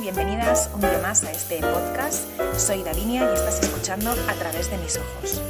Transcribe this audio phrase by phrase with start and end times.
[0.00, 2.26] Bienvenidas un día más a este podcast.
[2.56, 5.42] Soy Davinia y estás escuchando a través de mis ojos.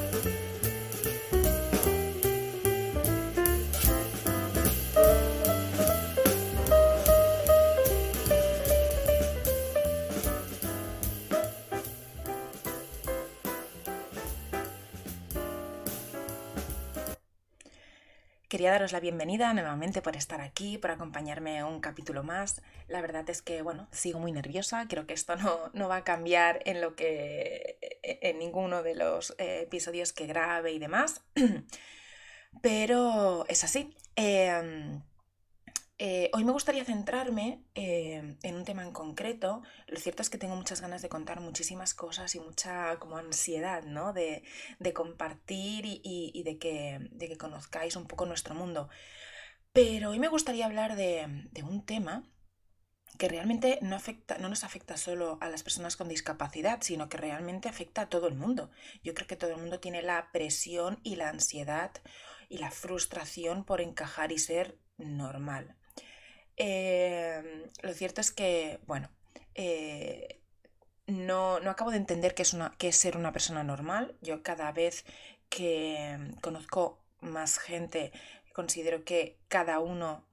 [18.81, 22.63] Daros la bienvenida nuevamente por estar aquí, por acompañarme un capítulo más.
[22.89, 26.05] La verdad es que, bueno, sigo muy nerviosa, creo que esto no, no va a
[26.05, 27.77] cambiar en lo que.
[28.03, 31.21] en ninguno de los eh, episodios que grabe y demás.
[32.63, 33.95] Pero es así.
[34.17, 35.03] Em,
[36.03, 39.63] eh, hoy me gustaría centrarme eh, en un tema en concreto.
[39.87, 43.83] Lo cierto es que tengo muchas ganas de contar muchísimas cosas y mucha como ansiedad,
[43.83, 44.15] ¿no?
[44.15, 44.43] De,
[44.95, 48.89] compartir y, de, que, conozcáis un poco nuestro mundo.
[49.75, 52.25] Pero hoy me gustaría hablar de, un tema
[53.19, 58.03] que realmente no nos afecta solo a las personas con discapacidad, sino que realmente afecta
[58.03, 58.71] a todo el mundo.
[59.05, 61.93] Yo creo que todo el mundo tiene la presión y la ansiedad
[62.49, 65.77] y la frustración por encajar y ser normal.
[66.57, 69.11] Em, lo cierto es que, bueno,
[69.55, 70.41] eh,
[71.07, 74.17] no, acabo de entender qué es, una, qué ser una persona normal.
[74.21, 75.05] Yo cada vez
[75.49, 78.13] que conozco más gente,
[78.53, 80.25] considero que cada uno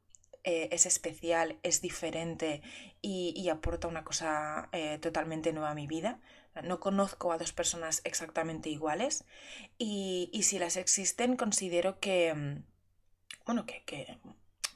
[0.44, 2.62] eh, es especial, es diferente
[3.02, 6.20] y, aporta una cosa eh, totalmente nueva a mi vida.
[6.64, 9.26] No conozco a dos personas exactamente iguales
[9.78, 12.62] y, y si las existen considero que,
[13.46, 14.18] bueno, que, que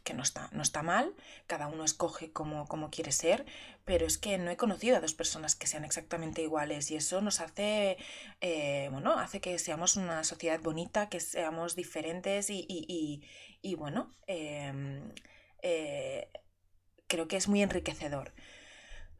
[0.03, 1.13] que no está, no está mal,
[1.47, 3.45] cada uno escoge como, como quiere ser,
[3.85, 7.21] pero es que no he conocido a dos personas que sean exactamente iguales y eso
[7.21, 7.97] nos hace,
[8.41, 13.21] eh, bueno, hace que seamos una sociedad bonita, que seamos diferentes y,
[13.77, 15.11] bueno, em,
[15.61, 16.29] eh,
[17.07, 18.33] creo que es muy enriquecedor.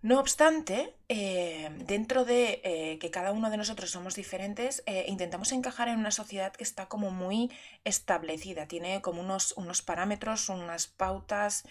[0.01, 5.51] No obstante, eh, dentro de eh, que cada uno de nosotros somos diferentes, eh, intentamos
[5.51, 7.51] encajar en una sociedad que está como muy
[7.83, 11.63] establecida, tiene como unos, unos parámetros, unas pautas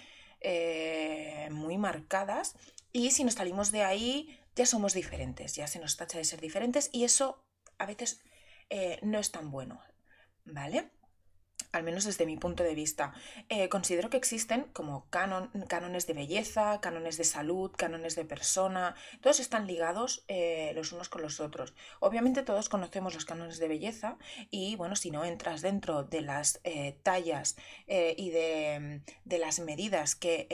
[1.51, 2.55] muy marcadas
[2.93, 6.41] y si nos salimos de ahí ya somos diferentes, ya se nos tacha de ser
[6.41, 7.45] diferentes y eso
[7.77, 8.23] a veces
[9.03, 9.83] no es tan bueno,
[10.47, 10.89] ¿vale?
[11.73, 13.13] Al menos desde mi punto de vista.
[13.49, 19.41] Eh, considero que existen como cánones de belleza, cánones de salud, cánones de persona, todos
[19.41, 21.75] están ligados eh, los unos con los otros.
[22.01, 24.17] Obviamente todos conocemos los cánones de belleza
[24.51, 27.57] y bueno, si no entras dentro de las eh, tallas
[27.87, 30.47] y de, de, las medidas que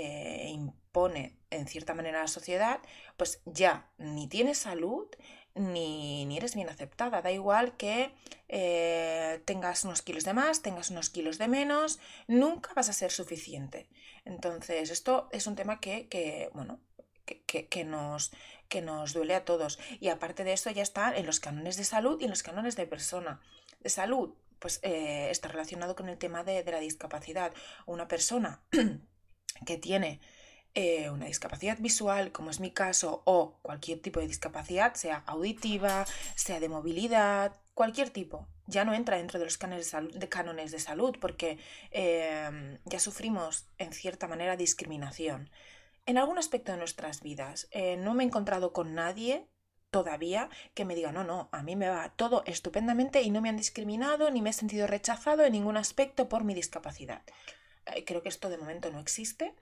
[0.48, 2.80] impone en cierta manera la sociedad,
[3.16, 5.08] pues ya ni tienes salud
[5.56, 7.22] ni, eres bien aceptada.
[7.22, 8.12] Da igual que
[8.48, 13.10] eh, tengas unos kilos de más, tengas unos kilos de menos, nunca vas a ser
[13.10, 13.88] suficiente.
[14.24, 16.80] Entonces, esto es un tema que, bueno,
[17.24, 18.32] que, nos,
[18.68, 19.78] que nos duele a todos.
[20.00, 22.76] Y aparte de eso, ya está en los cánones de salud y en los cánones
[22.76, 23.40] de persona.
[23.80, 27.52] De salud, pues eh, está relacionado con el tema de, de la discapacidad.
[27.86, 28.62] Una persona
[29.66, 30.20] que tiene
[30.76, 36.04] eh, una discapacidad visual, como es mi caso, o cualquier tipo de discapacidad, sea auditiva,
[36.34, 41.58] sea de movilidad, cualquier tipo, ya no entra dentro de los cánones de salud, porque
[41.92, 45.48] em, ya sufrimos en cierta manera discriminación.
[46.04, 49.46] En algún aspecto de nuestras vidas, eh, no me he encontrado con nadie
[49.90, 53.48] todavía que me diga, no, no, a mí me va todo estupendamente y no me
[53.48, 57.22] han discriminado ni me he sentido rechazado en ningún aspecto por mi discapacidad.
[57.86, 59.54] Eh, creo que esto de momento no existe.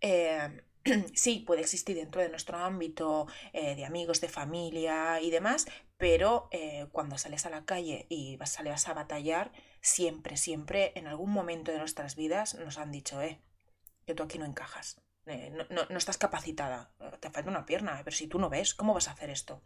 [0.00, 0.62] Eh,
[1.14, 5.66] sí, puede existir dentro de nuestro ámbito eh, de amigos, de familia y demás,
[5.96, 6.48] pero
[6.92, 9.50] cuando sales a la calle y vas, a batallar,
[9.80, 13.40] siempre, siempre, en algún momento de nuestras vidas nos han dicho, eh,
[14.06, 18.28] que tú aquí no encajas, no, no, estás capacitada, te falta una pierna, pero si
[18.28, 19.60] tú no ves, ¿cómo vas a hacer esto?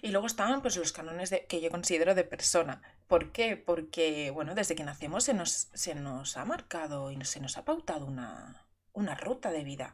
[0.00, 2.82] Y luego están pues, los canones de, que yo considero de persona.
[3.06, 3.56] ¿Por qué?
[3.56, 7.64] Porque, bueno, desde que nacemos se nos, se nos ha marcado y se nos ha
[7.64, 8.63] pautado una,
[8.94, 9.92] una ruta de vida.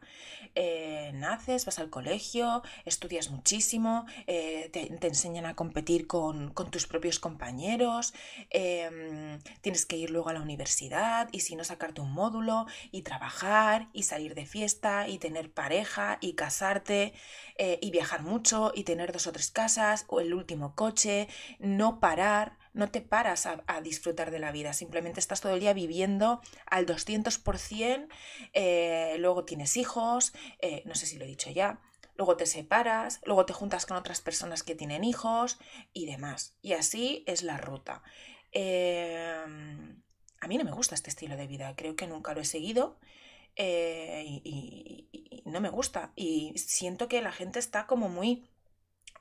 [0.55, 7.19] Eh, naces, vas al colegio, estudias muchísimo, eh, te, enseñan a competir con, tus propios
[7.19, 8.13] compañeros,
[8.49, 13.01] em, tienes que ir luego a la universidad y si no sacarte un módulo y
[13.01, 17.13] trabajar y salir de fiesta y tener pareja y casarte
[17.57, 21.27] eh, y viajar mucho y tener dos o tres casas o el último coche,
[21.59, 25.73] no parar no te paras a, disfrutar de la vida, simplemente estás todo el día
[25.73, 28.07] viviendo al 200%,
[28.53, 31.81] eh, luego tienes hijos, eh, no sé si lo he dicho ya,
[32.15, 35.59] luego te separas, luego te juntas con otras personas que tienen hijos
[35.93, 36.55] y demás.
[36.61, 38.03] Y así es la ruta.
[38.51, 40.01] Em,
[40.39, 42.99] a mí no me gusta este estilo de vida, creo que nunca lo he seguido
[43.55, 46.13] eh, y, y no me gusta.
[46.15, 48.50] Y siento que la gente está como muy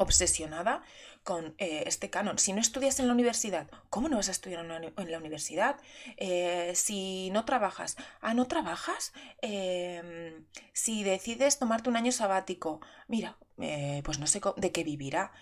[0.00, 0.82] obsesionada
[1.24, 2.38] con eh, este canon.
[2.38, 5.76] Si no estudias en la universidad, ¿cómo no vas a estudiar en la universidad?
[6.16, 9.12] Eh, si no trabajas, ah, ¿no trabajas?
[9.42, 15.32] Em, si decides tomarte un año sabático, mira, eh, pues no sé de qué vivirá.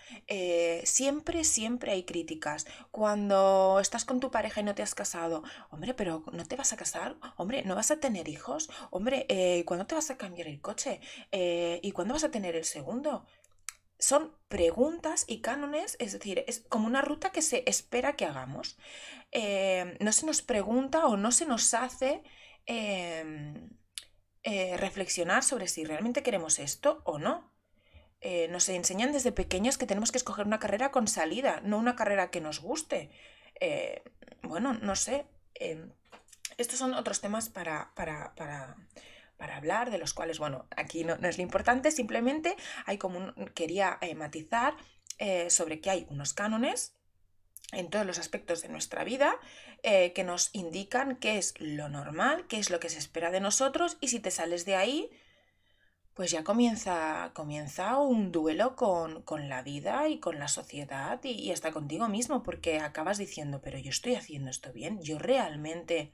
[0.83, 2.65] siempre, siempre hay críticas.
[2.91, 6.73] Cuando estás con tu pareja y no te has casado, hombre, pero ¿no te vas
[6.73, 7.15] a casar?
[7.37, 8.69] Hombre, ¿no vas a tener hijos?
[8.91, 9.25] Hombre,
[9.65, 10.99] ¿cuándo te vas a cambiar el coche?
[11.31, 13.25] ¿Y cuándo vas a tener el segundo?
[13.99, 18.77] Son preguntas y cánones, es decir, es como una ruta que se espera que hagamos.
[19.31, 22.23] Eh, no se nos pregunta o no se nos hace
[22.65, 23.69] em,
[24.43, 27.53] eh, reflexionar sobre si realmente queremos esto o no.
[28.21, 31.95] Eh, nos enseñan desde pequeños que tenemos que escoger una carrera con salida, no una
[31.95, 33.11] carrera que nos guste.
[34.43, 35.25] bueno, no sé.
[35.55, 35.91] Em,
[36.57, 38.77] estos son otros temas para, para, para
[39.39, 43.97] para hablar, de los cuales, bueno, aquí no, es lo importante, simplemente hay como quería
[44.01, 44.75] eh, matizar
[45.17, 46.97] eh, sobre que hay unos cánones
[47.71, 49.33] en todos los aspectos de nuestra vida
[49.81, 53.39] eh, que nos indican qué es lo normal, qué es lo que se espera de
[53.39, 55.09] nosotros y si te sales de ahí,
[56.15, 61.51] pues ya comienza, comienza un duelo con, la vida y con la sociedad y, y
[61.51, 66.13] hasta contigo mismo porque acabas diciendo, pero yo estoy haciendo esto bien, yo realmente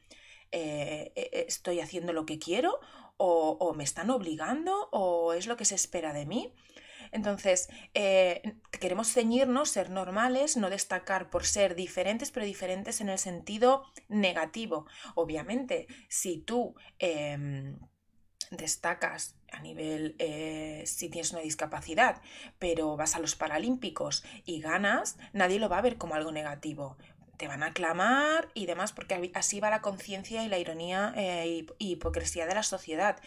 [0.51, 2.79] estoy haciendo lo que quiero
[3.17, 6.53] o, me están obligando o es lo que se espera de mí.
[7.11, 8.41] Entonces, eh,
[8.79, 14.85] queremos ceñirnos, ser normales, no destacar por ser diferentes, pero diferentes en el sentido negativo.
[15.13, 17.77] Obviamente, si tú em,
[18.51, 22.21] destacas a nivel, eh, si tienes una discapacidad,
[22.59, 26.97] pero vas a los Paralímpicos y ganas, nadie lo va a ver como algo negativo
[27.37, 31.65] te van a aclamar y demás, porque así va la conciencia y la ironía e
[31.79, 33.17] hipocresía de la sociedad.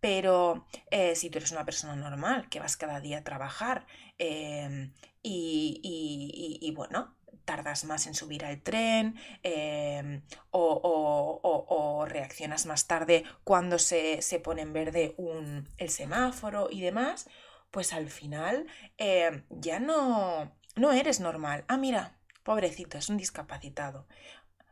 [0.00, 3.86] Pero eh, si tú eres una persona normal, que vas cada día a trabajar
[4.18, 13.78] em, y, bueno, tardas más en subir al tren em, o, reaccionas más tarde cuando
[13.78, 17.28] se, pone en verde un, el semáforo y demás,
[17.70, 18.66] pues al final
[18.98, 21.64] em, ya no, no eres normal.
[21.68, 24.06] Ah, mira, pobrecito, es un discapacitado.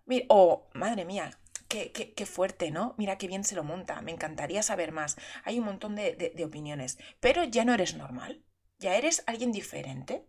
[0.07, 1.39] Mira, oh, madre mía,
[1.69, 2.95] Qué, qué, fuerte, ¿no?
[2.99, 5.17] Mira qué bien se lo monta, me encantaría saber más.
[5.43, 8.45] Hay un montón de, de, opiniones, pero ya no eres normal,
[8.79, 10.27] ya eres alguien diferente.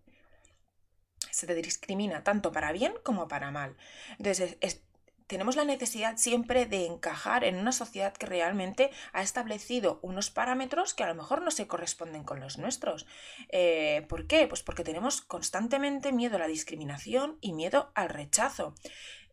[1.32, 3.76] Se te discrimina tanto para bien como para mal.
[4.18, 4.84] Entonces, es,
[5.28, 10.94] tenemos la necesidad siempre de encajar en una sociedad que realmente ha establecido unos parámetros
[10.94, 13.06] que a lo mejor no se corresponden con los nuestros.
[13.50, 14.48] Eh, ¿Por qué?
[14.48, 18.76] Pues porque tenemos constantemente miedo a la discriminación y miedo al rechazo.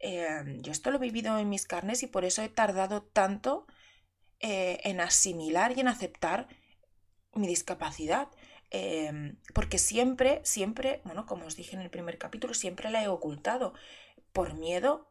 [0.00, 3.66] Eh, yo esto lo he vivido en mis carnes y por eso he tardado tanto
[4.38, 6.48] eh, en asimilar y en aceptar
[7.34, 8.28] mi discapacidad.
[9.52, 13.74] porque siempre, siempre, bueno, como os dije en el primer capítulo, siempre la he ocultado
[14.32, 15.09] por miedo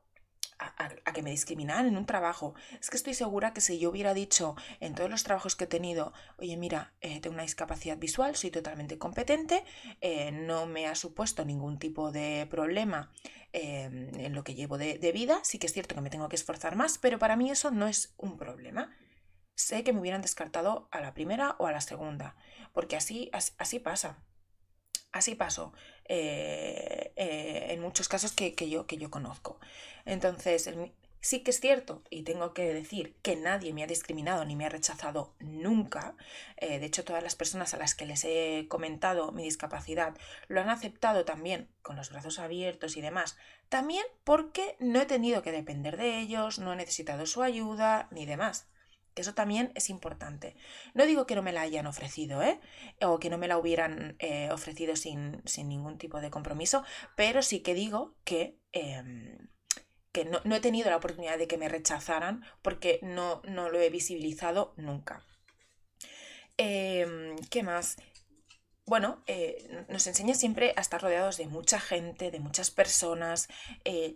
[0.59, 2.53] a, que me discriminaran en un trabajo.
[2.79, 5.67] Es que estoy segura que si yo hubiera dicho en todos los trabajos que he
[5.67, 9.63] tenido, oye, mira, eh, tengo una discapacidad visual, soy totalmente competente,
[10.01, 13.11] eh, no me ha supuesto ningún tipo de problema
[13.53, 16.35] em, en lo que llevo de, vida, sí que es cierto que me tengo que
[16.35, 18.95] esforzar más, pero para mí eso no es un problema.
[19.55, 22.35] Sé que me hubieran descartado a la primera o a la segunda,
[22.73, 24.23] porque así, así pasa.
[25.11, 25.73] Así pasó
[26.09, 29.59] eh, eh, en muchos casos que, yo, que yo conozco.
[30.05, 30.67] Entonces,
[31.21, 34.65] sí que es cierto, y tengo que decir que nadie me ha discriminado ni me
[34.65, 36.15] ha rechazado nunca.
[36.57, 40.61] Eh, de hecho, todas las personas a las que les he comentado mi discapacidad lo
[40.61, 43.37] han aceptado también con los brazos abiertos y demás.
[43.69, 48.25] También porque no he tenido que depender de ellos, no he necesitado su ayuda ni
[48.25, 48.67] demás.
[49.15, 50.55] Eso también es importante.
[50.93, 52.59] No digo que no me la hayan ofrecido, ¿eh?
[53.01, 56.83] O que no me la hubieran eh, ofrecido sin, ningún tipo de compromiso,
[57.15, 59.49] pero sí que digo que, em,
[60.11, 63.89] que no, he tenido la oportunidad de que me rechazaran porque no, no lo he
[63.89, 65.25] visibilizado nunca.
[66.57, 67.97] Em, ¿Qué más?
[68.89, 73.47] bueno, eh, nos enseña siempre a estar rodeados de mucha gente, de muchas personas,
[73.85, 74.15] eh,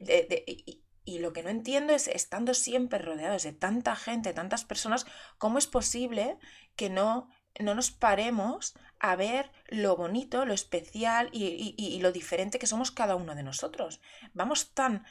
[1.05, 5.05] lo que no entiendo es, estando siempre rodeados de tanta gente, tantas personas,
[5.37, 6.37] ¿cómo es posible
[6.75, 7.29] que no,
[7.59, 13.15] no nos paremos a ver lo bonito, lo especial y, lo diferente que somos cada
[13.15, 14.01] uno de nosotros?
[14.33, 15.05] Vamos tan,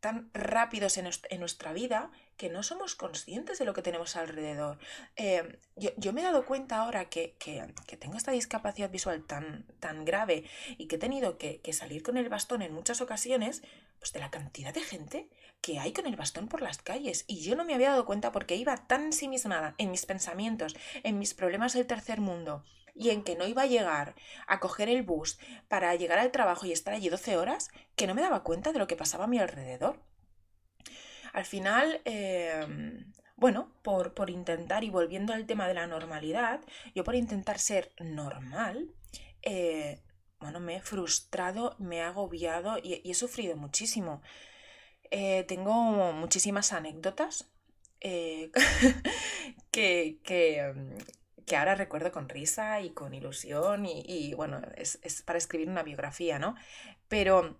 [0.00, 4.78] tan rápidos en, nuestra vida que no somos conscientes de lo que tenemos alrededor.
[5.16, 7.36] Eh, yo, me he dado cuenta ahora que,
[7.98, 10.44] tengo esta discapacidad visual tan, tan grave
[10.78, 13.62] y que he tenido que, que salir con el bastón en muchas ocasiones
[13.98, 15.28] pues de la cantidad de gente
[15.60, 17.24] que hay con el bastón por las calles.
[17.26, 21.18] Y yo no me había dado cuenta porque iba tan ensimismada en mis pensamientos, en
[21.18, 22.64] mis problemas del tercer mundo
[22.94, 24.14] y en que no iba a llegar
[24.46, 25.38] a coger el bus
[25.68, 28.78] para llegar al trabajo y estar allí 12 horas, que no me daba cuenta de
[28.78, 30.00] lo que pasaba a mi alrededor.
[31.36, 36.62] Al final, em, bueno, por, por, intentar, y volviendo al tema de la normalidad,
[36.94, 38.90] yo por intentar ser normal,
[39.42, 40.00] eh,
[40.40, 44.22] bueno, me he frustrado, me he agobiado y, he sufrido muchísimo.
[45.10, 45.74] Eh, tengo
[46.14, 47.50] muchísimas anécdotas
[48.00, 48.50] eh,
[49.70, 50.72] que, que,
[51.44, 55.82] que, ahora recuerdo con risa y con ilusión y, bueno, es, es, para escribir una
[55.82, 56.54] biografía, ¿no?
[57.08, 57.58] Pero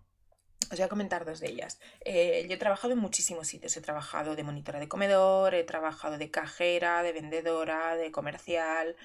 [0.70, 1.78] os voy a comentar dos de ellas.
[2.04, 3.76] Eh, yo he trabajado en muchísimos sitios.
[3.76, 8.96] He trabajado de monitora de comedor, he trabajado de cajera, de vendedora, de comercial,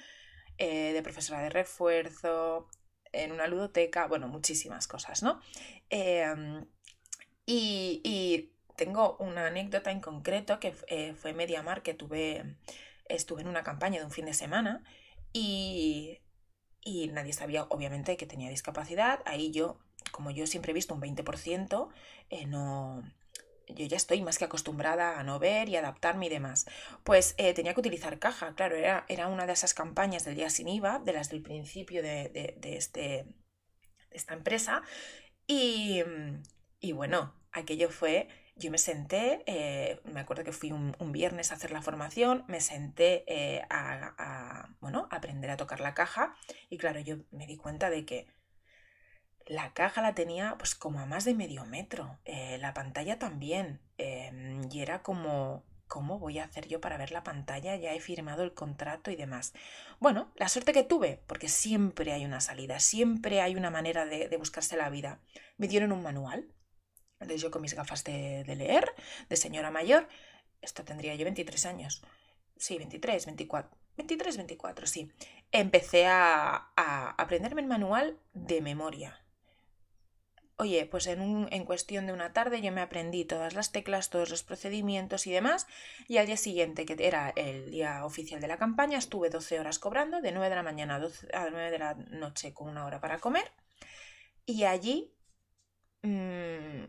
[0.58, 2.68] de profesora de refuerzo,
[3.12, 5.42] en una ludoteca, bueno, muchísimas cosas, ¿no?
[5.90, 6.66] Em,
[7.46, 12.58] y, tengo una anécdota en concreto que eh, fue Mediamar, que tuve,
[13.06, 14.84] estuve en una campaña de un fin de semana
[15.34, 16.20] y,
[16.82, 19.20] y nadie sabía, obviamente, que tenía discapacidad.
[19.26, 19.78] Ahí yo,
[20.12, 21.90] como yo siempre he visto un 20%,
[22.30, 23.04] eh, no,
[23.68, 26.66] yo ya estoy más que acostumbrada a no ver y adaptarme y demás.
[27.04, 30.50] Pues eh, tenía que utilizar caja, claro, era, era, una de esas campañas del día
[30.50, 33.26] sin IVA, de las del principio de, este,
[34.12, 34.84] esta empresa.
[35.48, 36.04] Y,
[36.80, 41.56] y, bueno, aquello fue, yo me senté, eh, me acuerdo que fui un, viernes a
[41.56, 43.26] hacer la formación, me senté
[43.70, 46.36] a, bueno, a aprender a tocar la caja
[46.70, 48.28] y claro, yo me di cuenta de que
[49.52, 53.82] la caja la tenía pues como a más de medio metro, eh, la pantalla también,
[53.98, 57.76] em, y era como, ¿cómo voy a hacer yo para ver la pantalla?
[57.76, 59.54] Ya he firmado el contrato y demás.
[60.00, 64.36] Bueno, la suerte que tuve, porque siempre hay una salida, siempre hay una manera de,
[64.38, 65.20] buscarse la vida.
[65.58, 66.48] Me dieron un manual,
[67.20, 68.86] entonces yo con mis gafas de, leer,
[69.28, 70.08] de señora mayor,
[70.62, 72.02] esto tendría yo 23 años,
[72.56, 75.12] sí, 23, 24, 23, 24, sí.
[75.52, 79.21] Empecé a, a aprenderme el manual de memoria
[80.62, 84.30] Oye, pues en, un, cuestión de una tarde yo me aprendí todas las teclas, todos
[84.30, 85.66] los procedimientos y demás,
[86.08, 89.80] y al día siguiente, que era el día oficial de la campaña, estuve 12 horas
[89.80, 90.98] cobrando, de 9 de la mañana
[91.34, 93.52] a, 9 de la noche con una hora para comer,
[94.46, 95.12] y allí
[96.04, 96.84] mm,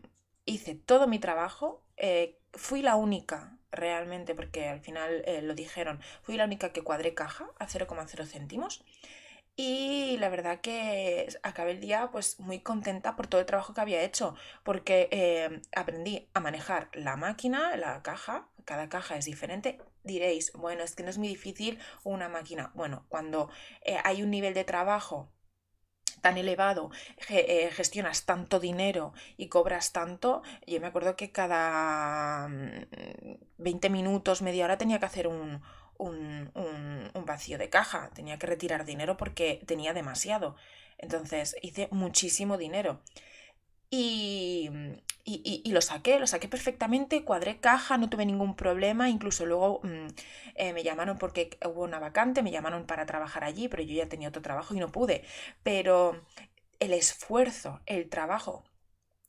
[0.45, 5.99] hice todo mi trabajo, eh, fui la única realmente, porque al final eh, lo dijeron,
[6.21, 8.83] fui la única que cuadré caja a 0,0 céntimos.
[9.55, 13.81] Y la verdad que acabé el día pues muy contenta por todo el trabajo que
[13.81, 19.79] había hecho, porque eh, aprendí a manejar la máquina, la caja, cada caja es diferente.
[20.03, 22.71] Diréis, bueno, es que no es muy difícil una máquina.
[22.73, 23.49] Bueno, cuando
[23.83, 25.31] eh, hay un nivel de trabajo
[26.21, 26.89] tan elevado,
[27.29, 32.47] eh, gestionas tanto dinero y cobras tanto, yo me acuerdo que cada
[33.57, 35.61] 20 mm, minutos, media hora tenía que hacer un,
[36.09, 40.55] un, vacío de caja, tenía que retirar dinero porque tenía demasiado.
[40.97, 43.01] Entonces hice muchísimo dinero.
[43.89, 44.69] Y,
[45.23, 49.81] y, y, lo saqué, lo saqué perfectamente, cuadré caja, no tuve ningún problema, incluso luego
[49.83, 50.07] mm,
[50.55, 54.09] eh, me llamaron porque hubo una vacante, me llamaron para trabajar allí, pero yo ya
[54.09, 55.23] tenía otro trabajo y no pude.
[55.61, 56.19] Pero
[56.79, 58.63] el esfuerzo, el trabajo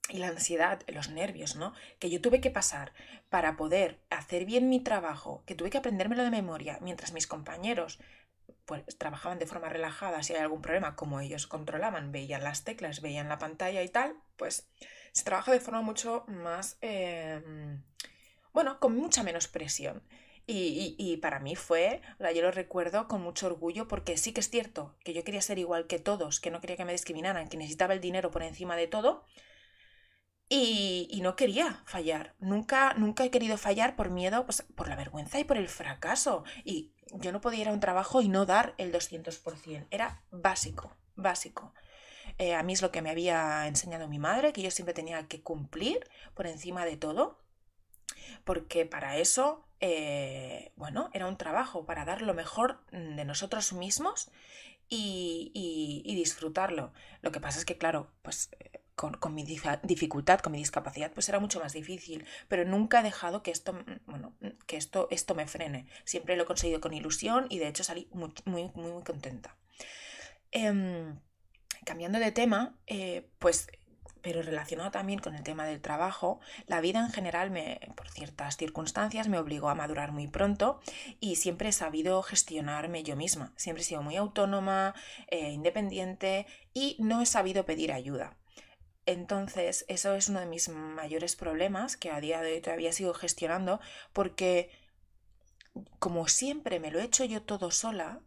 [0.08, 1.72] y la ansiedad, los nervios, ¿no?
[1.98, 2.92] Que yo tuve que pasar
[3.30, 7.98] para poder hacer bien mi trabajo, que tuve que aprendérmelo de memoria, mientras mis compañeros
[8.66, 13.02] pues trabajaban de forma relajada, si hay algún problema, como ellos controlaban, veían las teclas,
[13.02, 14.68] veían la pantalla y tal, pues
[15.12, 17.82] se trabaja de forma mucho más, em,
[18.52, 20.02] bueno, con mucha menos presión.
[20.46, 22.02] Y, y, para mí fue,
[22.34, 25.58] yo lo recuerdo con mucho orgullo porque sí que es cierto que yo quería ser
[25.58, 28.76] igual que todos, que no quería que me discriminaran, que necesitaba el dinero por encima
[28.76, 29.24] de todo,
[30.48, 32.34] y, no quería fallar.
[32.38, 36.44] Nunca, nunca he querido fallar por miedo, pues, por la vergüenza y por el fracaso.
[36.64, 39.86] Y yo no podía ir a un trabajo y no dar el 200%.
[39.90, 41.72] Era básico, básico.
[42.38, 45.26] Eh, a mí es lo que me había enseñado mi madre, que yo siempre tenía
[45.28, 47.38] que cumplir por encima de todo,
[48.44, 54.30] porque para eso, eh, bueno, era un trabajo, para dar lo mejor de nosotros mismos
[54.88, 56.92] y, y disfrutarlo.
[57.22, 58.50] Lo que pasa es que, claro, pues
[58.94, 62.26] con, mi dificultad, con mi discapacidad, pues era mucho más difícil.
[62.48, 65.86] Pero nunca he dejado que esto, mm, bueno, mm, que esto, esto me frene.
[66.04, 69.56] Siempre lo he conseguido con ilusión y de hecho salí muy, muy, muy, contenta.
[70.52, 71.18] Em,
[71.84, 73.66] cambiando de tema, eh, pues
[74.24, 78.56] pero relacionado también con el tema del trabajo, la vida en general, me, por ciertas
[78.56, 80.80] circunstancias, me obligó a madurar muy pronto
[81.20, 83.52] y siempre he sabido gestionarme yo misma.
[83.56, 84.94] Siempre he sido muy autónoma,
[85.28, 88.38] eh, independiente y no he sabido pedir ayuda.
[89.06, 93.12] Entonces, eso es uno de mis mayores problemas que a día de hoy todavía sigo
[93.14, 93.80] gestionando
[94.12, 94.70] porque
[95.98, 98.20] como siempre me lo he hecho yo todo sola,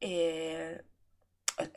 [0.00, 0.82] eh,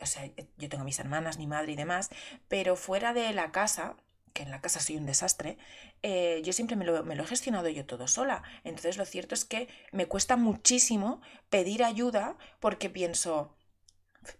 [0.00, 2.10] o sea, yo tengo mis hermanas, mi madre y demás,
[2.48, 3.96] pero fuera de la casa,
[4.32, 5.58] que en la casa soy un desastre,
[6.02, 8.42] eh, yo siempre me lo, me lo, he gestionado yo todo sola.
[8.64, 11.20] Entonces lo cierto es que me cuesta muchísimo
[11.50, 13.56] pedir ayuda porque pienso,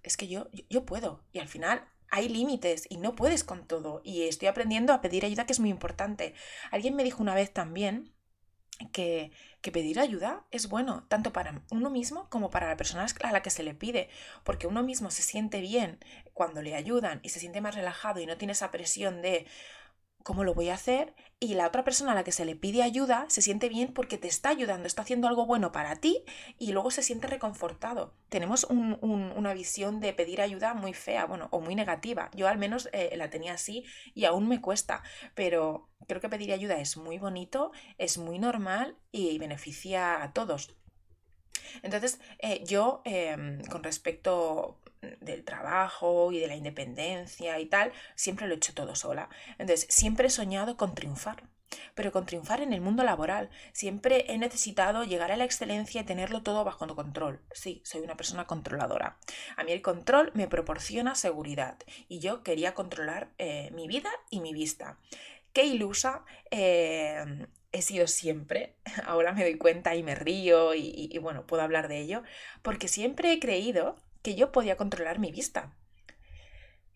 [0.03, 1.25] es que yo, yo puedo.
[1.33, 4.01] Y al final hay límites y no puedes con todo.
[4.05, 6.35] Y estoy aprendiendo a pedir ayuda, que es muy importante.
[6.71, 8.13] Alguien me dijo una vez también
[8.93, 9.33] que,
[9.63, 13.43] que, pedir ayuda es bueno, tanto para uno mismo como para la persona a la
[13.43, 14.11] que se le pide,
[14.45, 15.99] porque uno mismo se siente bien
[16.35, 19.47] cuando le ayudan y se siente más relajado y no tiene esa presión de
[20.27, 21.15] ¿cómo lo voy a hacer?
[21.39, 24.19] Y la otra persona a la que se le pide ayuda se siente bien porque
[24.19, 26.25] te está ayudando, está haciendo algo bueno para ti
[26.59, 28.13] y luego se siente reconfortado.
[28.29, 32.29] Tenemos una visión de pedir ayuda muy fea, bueno, o muy negativa.
[32.35, 35.05] Yo al menos eh, la tenía así y aún me cuesta,
[35.37, 40.77] pero creo que pedir ayuda es muy bonito, es muy normal y beneficia a todos.
[41.83, 44.81] Entonces, eh, yo, em, con respecto
[45.21, 49.29] del trabajo y de la independencia y tal, siempre lo he hecho todo sola.
[49.59, 51.49] Entonces, siempre he soñado con triunfar,
[51.95, 53.51] pero con triunfar en el mundo laboral.
[53.73, 57.41] Siempre he necesitado llegar a la excelencia y tenerlo todo bajo control.
[57.53, 59.19] Sí, soy una persona controladora.
[59.57, 64.41] A mí el control me proporciona seguridad y yo quería controlar eh, mi vida y
[64.41, 64.99] mi vista.
[65.53, 68.77] Qué ilusa eh, he sido siempre,
[69.07, 72.23] ahora me doy cuenta y me río y, y, bueno, puedo hablar de ello,
[72.63, 75.73] porque siempre he creído que yo podía controlar mi vista.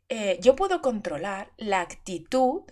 [0.09, 2.63] Eh, yo puedo controlar la actitud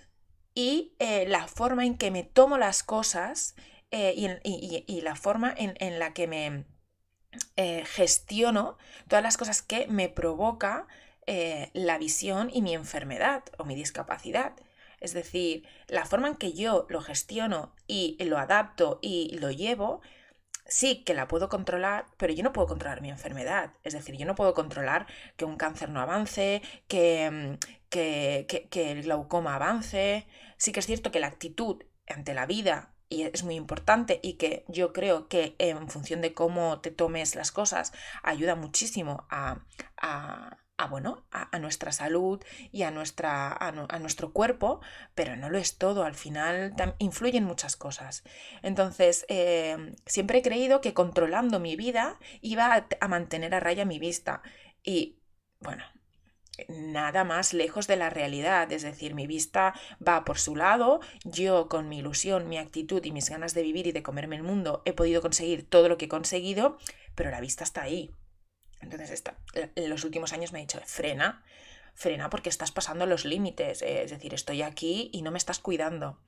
[0.52, 3.54] y eh, la forma en que me tomo las cosas
[3.92, 6.64] eh, y, la forma en, la que me
[7.84, 10.88] gestiono todas las cosas que me provoca
[11.73, 14.54] la visión y mi enfermedad o mi discapacidad.
[14.99, 20.00] Es decir, la forma en que yo lo gestiono y lo adapto y lo llevo
[20.69, 23.73] sí que la puedo controlar, pero yo no puedo controlar mi enfermedad.
[23.83, 27.54] Es decir, yo no puedo controlar que un cáncer no avance, que, mm,
[27.89, 30.26] que, que, el glaucoma avance.
[30.59, 34.65] Sí que es cierto que la actitud ante la vida es muy importante y que
[34.69, 39.65] yo creo que en función de cómo te tomes las cosas ayuda muchísimo a,
[39.97, 44.80] a, bueno, a, nuestra salud y a, nuestra, a, nuestro cuerpo,
[45.14, 48.23] pero no lo es todo, al final influyen muchas cosas.
[48.62, 53.84] Entonces, em, siempre he creído que controlando mi vida iba a, a mantener a raya
[53.84, 54.43] mi vista
[54.84, 55.19] y,
[55.60, 55.84] bueno,
[56.69, 59.75] nada más lejos de la realidad, es decir, mi vista
[60.06, 63.86] va por su lado, yo con mi ilusión, mi actitud y mis ganas de vivir
[63.86, 66.78] y de comerme el mundo he podido conseguir todo lo que he conseguido,
[67.14, 68.14] pero la vista está ahí.
[68.80, 69.23] Entonces,
[69.54, 71.45] en los últimos años me ha dicho, frena,
[71.95, 75.58] frena porque estás pasando los límites, eh, es decir, estoy aquí y no me estás
[75.58, 76.21] cuidando.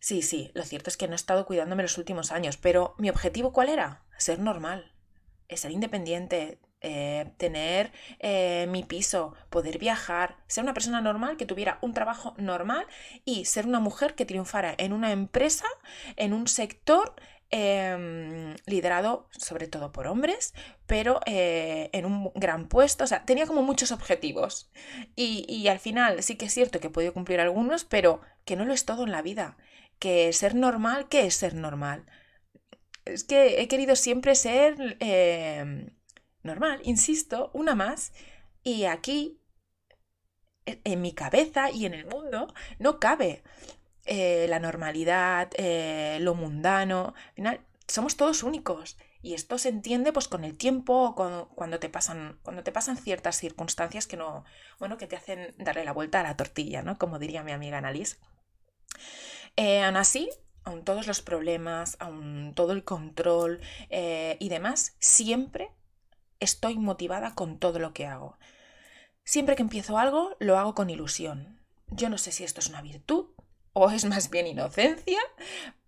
[0.00, 3.08] Sí, sí, lo cierto es que no he estado cuidándome los últimos años, pero mi
[3.08, 4.04] objetivo cuál era?
[4.18, 4.92] Ser normal,
[5.56, 11.78] ser independiente, eh, tener eh, mi piso, poder viajar, ser una persona normal que tuviera
[11.80, 12.86] un trabajo normal
[13.24, 15.66] y ser una mujer que triunfara en una empresa,
[16.16, 17.14] en un sector
[17.54, 20.54] Em, liderado sobre todo por hombres,
[20.86, 24.70] pero eh, en un gran puesto, o sea, tenía como muchos objetivos.
[25.16, 28.64] Y, al final sí que es cierto que he podido cumplir algunos, pero que no
[28.64, 29.58] lo es todo en la vida.
[29.98, 32.06] Que ser normal, ¿qué es ser normal?
[33.04, 35.90] Es que he querido siempre ser em,
[36.42, 38.12] normal, insisto, una más,
[38.62, 39.40] y aquí,
[40.64, 43.42] en mi cabeza y en el mundo, no cabe.
[44.04, 47.14] Eh, la normalidad, eh, lo mundano.
[47.16, 48.96] Al final, somos todos únicos.
[49.22, 53.36] Y esto se entiende pues con el tiempo, cuando, te pasan, cuando te pasan ciertas
[53.36, 54.44] circunstancias que no,
[54.80, 56.98] bueno, que te hacen darle la vuelta a la tortilla, ¿no?
[56.98, 58.16] Como diría mi amiga Annalise.
[59.54, 60.28] Eh, aún así,
[60.64, 63.60] aún todos los problemas, aún todo el control
[63.90, 65.70] y demás, siempre
[66.40, 68.38] estoy motivada con todo lo que hago.
[69.24, 71.60] Siempre que empiezo algo, lo hago con ilusión.
[71.88, 73.26] Yo no sé si esto es una virtud,
[73.72, 75.18] o es más bien inocencia,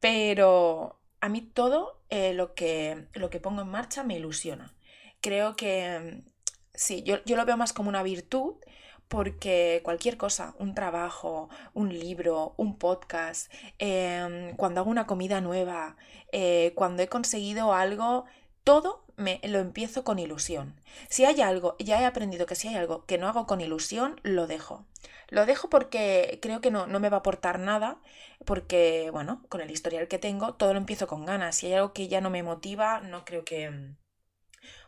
[0.00, 4.74] pero a mí todo eh, lo, que, lo que pongo en marcha me ilusiona.
[5.20, 6.22] Creo que
[6.74, 8.56] sí, yo, lo veo más como una virtud
[9.08, 15.96] porque cualquier cosa, un trabajo, un libro, un podcast, em, cuando hago una comida nueva,
[16.32, 18.24] eh, cuando he conseguido algo,
[18.64, 20.80] todo me, lo empiezo con ilusión.
[21.08, 24.20] Si hay algo, ya he aprendido que si hay algo que no hago con ilusión,
[24.22, 24.86] lo dejo.
[25.28, 28.00] Lo dejo porque creo que no, no me va a aportar nada,
[28.44, 31.56] porque, bueno, con el historial que tengo, todo lo empiezo con ganas.
[31.56, 33.94] Si hay algo que ya no me motiva, no creo que,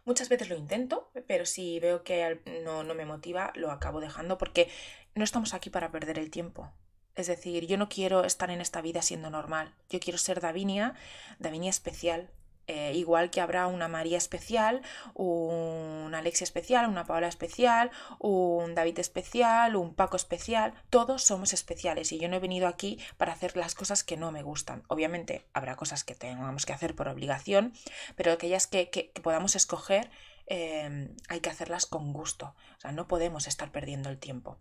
[0.06, 4.38] Muchas veces lo intento, pero si veo que no, no me motiva, lo acabo dejando
[4.38, 4.68] porque
[5.16, 6.72] no estamos aquí para perder el tiempo.
[7.16, 9.74] Es decir, yo no quiero estar en esta vida siendo normal.
[9.90, 10.94] Yo quiero ser Davinia,
[11.40, 12.30] Davinia especial,
[12.68, 14.82] eh, igual que habrá una María especial,
[15.14, 22.10] un Alexia especial, una Paola especial, un David especial, un Paco especial, todos somos especiales
[22.10, 24.82] y yo no he venido aquí para hacer las cosas que no me gustan.
[24.88, 27.72] Obviamente habrá cosas que tengamos que hacer por obligación,
[28.16, 30.10] pero aquellas que, que, podamos escoger
[30.48, 32.56] eh, hay que hacerlas con gusto.
[32.78, 34.58] O sea, no podemos estar perdiendo el tiempo.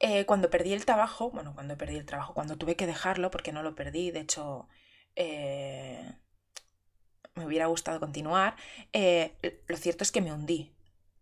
[0.00, 3.52] Eh, cuando perdí el trabajo, bueno, cuando perdí el trabajo, cuando tuve que dejarlo, porque
[3.52, 4.68] no lo perdí, de hecho,
[7.38, 8.56] me hubiera gustado continuar,
[8.92, 9.32] eh,
[9.66, 10.72] lo cierto es que me hundí.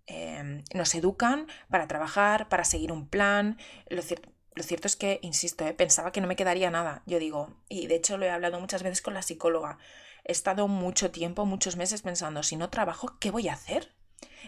[0.06, 3.58] Em, nos educan para trabajar, para seguir un plan.
[3.88, 7.02] Lo, cierto es que, insisto, eh, pensaba que no me quedaría nada.
[7.06, 9.78] Yo digo, y de hecho lo he hablado muchas veces con la psicóloga.
[10.24, 13.92] He estado mucho tiempo, muchos meses pensando, si no trabajo, ¿qué voy a hacer?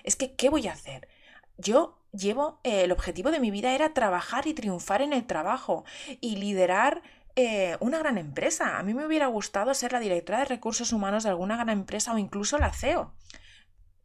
[0.04, 1.08] Es que, ¿qué voy a hacer?
[1.56, 5.84] Yo llevo, eh, el objetivo de mi vida era trabajar y triunfar en el trabajo
[6.20, 7.02] y liderar
[7.40, 8.78] eh, una gran empresa.
[8.78, 12.12] A mí me hubiera gustado ser la directora de recursos humanos de alguna gran empresa
[12.12, 13.14] o incluso la CEO.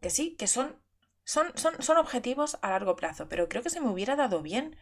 [0.02, 0.80] Que sí, que son,
[1.24, 4.78] son, son, son objetivos a largo plazo, pero creo que se me hubiera dado bien.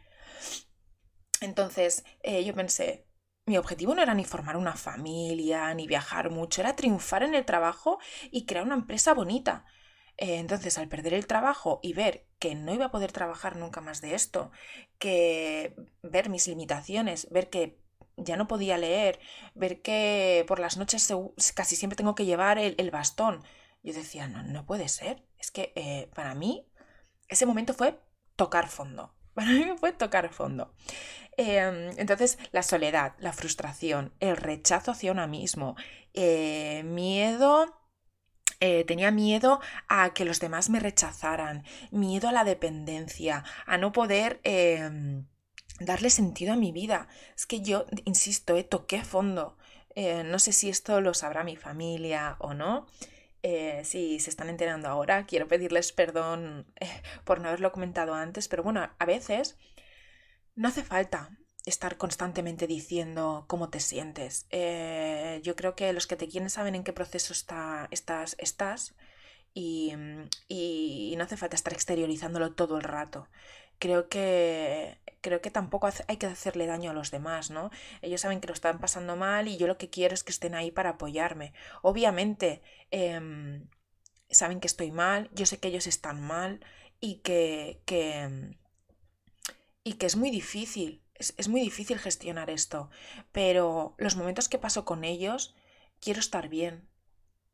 [1.39, 3.07] Entonces eh, yo pensé,
[3.45, 7.45] mi objetivo no era ni formar una familia, ni viajar mucho, era triunfar en el
[7.45, 7.99] trabajo
[8.31, 9.63] y crear una empresa bonita.
[10.17, 13.79] Eh, entonces, al perder el trabajo y ver que no iba a poder trabajar nunca
[13.79, 14.51] más de esto,
[14.99, 17.80] que ver mis limitaciones, ver que
[18.23, 19.19] ya no podía leer,
[19.55, 21.13] ver que por las noches
[21.55, 23.43] casi siempre tengo que llevar el, bastón.
[23.83, 25.23] Yo decía, no, no puede ser.
[25.39, 26.67] Es que eh, para mí
[27.27, 27.99] ese momento fue
[28.35, 29.15] tocar fondo.
[29.33, 30.73] Para mí fue tocar fondo.
[31.37, 35.77] Em, entonces, la soledad, la frustración, el rechazo hacia uno mismo,
[36.13, 37.81] eh, miedo
[38.63, 43.91] eh, tenía miedo a que los demás me rechazaran, miedo a la dependencia, a no
[43.91, 45.25] poder em,
[45.85, 47.07] darle sentido a mi vida.
[47.35, 49.57] Es que yo, insisto, eh, toqué fondo.
[49.95, 52.87] Eh, no sé si esto lo sabrá mi familia o no.
[53.43, 58.47] Eh, si se están enterando ahora, quiero pedirles perdón eh, por no haberlo comentado antes,
[58.47, 59.57] pero bueno, a veces
[60.55, 64.47] no hace falta estar constantemente diciendo cómo te sientes.
[65.43, 68.95] yo creo que los que te quieren saben en qué proceso está, estás,
[69.53, 69.93] y,
[71.17, 73.27] no hace falta estar exteriorizándolo todo el rato
[73.79, 77.71] creo que creo que tampoco hay que hacerle daño a los demás, ¿no?
[78.01, 80.55] Ellos saben que lo están pasando mal y yo lo que quiero es que estén
[80.55, 81.53] ahí para apoyarme.
[81.81, 83.67] Obviamente, em,
[84.29, 86.65] saben que estoy mal, yo sé que ellos están mal
[86.99, 88.57] y que, que
[89.83, 92.89] y que es muy difícil, es, es muy difícil gestionar esto,
[93.31, 95.55] pero los momentos que paso con ellos,
[95.99, 96.87] quiero estar bien,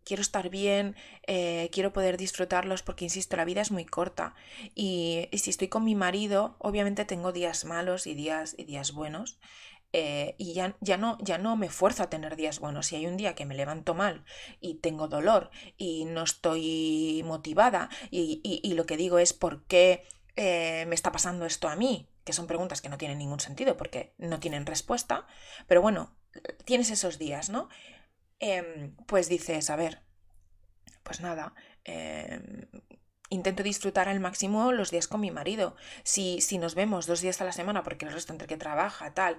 [0.08, 0.96] quiero estar bien,
[1.28, 4.36] eh, quiero poder disfrutarlos porque, insisto, la vida es muy corta.
[4.74, 9.38] Y, si estoy con mi marido, obviamente tengo días malos y días, y días buenos.
[9.92, 12.88] Eh, y ya, ya, no, ya no me fuerzo a tener días buenos.
[12.88, 14.24] Si hay un día que me levanto mal
[14.62, 20.04] y tengo dolor y no estoy motivada y, y, lo que digo es por qué
[20.36, 23.76] eh, me está pasando esto a mí, que son preguntas que no tienen ningún sentido
[23.76, 25.26] porque no tienen respuesta,
[25.68, 26.16] pero bueno,
[26.66, 27.70] tienes esos días, ¿no?
[28.40, 30.04] Em, pues dices, a ver,
[31.04, 31.54] pues nada,
[31.86, 32.68] em,
[33.30, 35.76] intento disfrutar al máximo los días con mi marido.
[36.04, 39.14] Si, si nos vemos dos días a la semana, porque el resto entre que trabaja,
[39.14, 39.38] tal,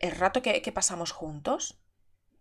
[0.00, 1.78] el rato que, pasamos juntos,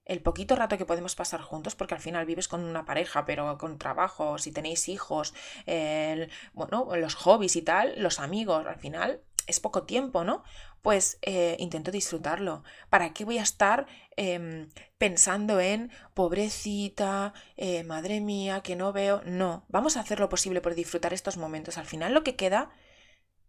[0.05, 3.57] el poquito rato que podemos pasar juntos, porque al final vives con una pareja, pero
[3.57, 5.33] con trabajo, si tenéis hijos,
[6.53, 10.43] bueno, los hobbies y tal, los amigos, al final es poco tiempo, ¿no?
[10.81, 12.63] Pues eh, intento disfrutarlo.
[12.89, 19.21] ¿Para qué voy a estar em, pensando en pobrecita, eh, madre mía, que no veo?
[19.25, 21.77] No, vamos a hacer lo posible por disfrutar estos momentos.
[21.77, 22.71] Al final lo que queda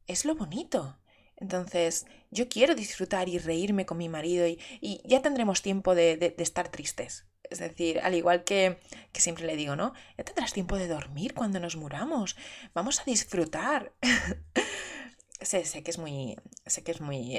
[0.06, 0.98] es lo bonito.
[1.36, 4.58] Entonces, yo quiero disfrutar y reírme con mi marido y,
[5.04, 7.26] ya tendremos tiempo de, de, estar tristes.
[7.50, 8.78] Es decir, al igual que,
[9.12, 9.92] que, siempre le digo, ¿no?
[10.16, 12.36] Ya tendrás tiempo de dormir cuando nos muramos.
[12.74, 13.92] Vamos a disfrutar.
[15.40, 17.36] sé, sé que es muy, sé que es muy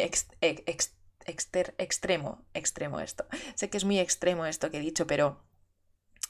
[1.28, 3.26] extremo, extremo esto.
[3.56, 5.44] Sé que es muy extremo esto que he dicho, pero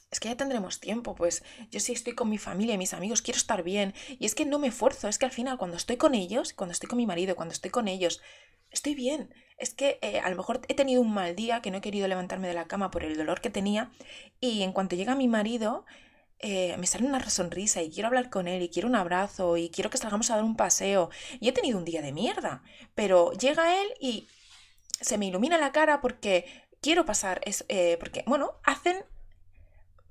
[0.10, 3.22] es que ya tendremos tiempo, pues yo sí estoy con mi familia y mis amigos,
[3.22, 3.94] quiero estar bien.
[4.20, 6.72] Y es que no me esfuerzo, es que al final cuando estoy con ellos, cuando
[6.72, 8.22] estoy con mi marido, cuando estoy con ellos,
[8.72, 9.34] estoy bien.
[9.58, 12.08] Es que eh, a lo mejor he tenido un mal día, que no he querido
[12.08, 13.92] levantarme de la cama por el dolor que tenía,
[14.40, 15.86] y en cuanto llega mi marido,
[16.40, 19.70] eh, me sale una sonrisa y quiero hablar con él y quiero un abrazo y
[19.70, 21.10] quiero que salgamos a dar un paseo.
[21.40, 22.64] Y he tenido un día de mierda,
[22.96, 24.28] pero llega él y
[25.02, 26.46] se me ilumina la cara porque
[26.82, 29.04] quiero pasar, es, eh, porque, bueno, hacen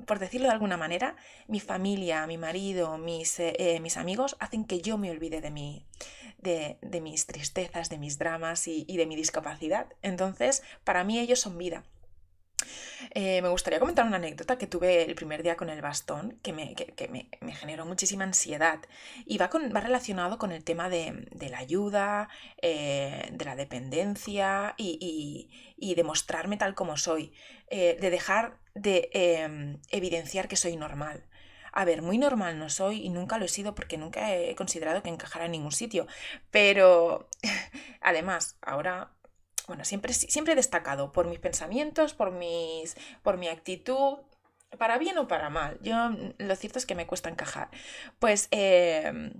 [0.05, 1.17] por decirlo de alguna manera,
[1.49, 5.87] mi familia, mi marido, mis, eh, mis amigos hacen que yo me olvide de, mi,
[6.39, 9.87] de, de mis tristezas, de mis dramas y de mi discapacidad.
[10.03, 11.83] Entonces, para mí ellos son vida.
[13.11, 16.53] Eh, me gustaría comentar una anécdota que tuve el primer día con el bastón, que
[16.53, 18.81] me, que, me, generó muchísima ansiedad.
[19.25, 22.29] Y va, con, va relacionado con el tema de, de la ayuda,
[22.63, 27.33] eh, de la dependencia y, y, y, de mostrarme tal como soy.
[27.69, 31.25] Eh, de dejar de em, evidenciar que soy normal.
[31.73, 35.03] A ver, muy normal no soy y nunca lo he sido porque nunca he considerado
[35.03, 36.07] que encajara en ningún sitio.
[36.51, 37.29] Pero
[38.01, 39.11] además, ahora
[39.67, 44.19] bueno, siempre, siempre he destacado por mis pensamientos, por, mis, por mi actitud,
[44.79, 45.79] para bien o para mal.
[45.83, 45.97] Yo
[46.39, 47.71] lo cierto es que me cuesta encajar.
[48.19, 49.33] Pues eh,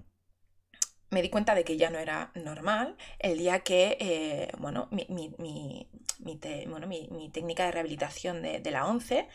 [1.11, 5.07] me di cuenta de que ya no era normal el día que, eh, bueno, mi,
[5.09, 9.29] mi, mi, mi, técnica de rehabilitación de, de la 11